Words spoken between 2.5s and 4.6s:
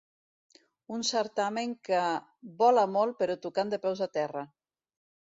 “vola molt però tocant de peus a terra”